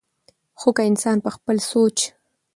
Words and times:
خو 0.59 0.69
کۀ 0.75 0.83
انسان 0.91 1.17
پۀ 1.23 1.29
خپل 1.35 1.57
سوچ 1.71 1.97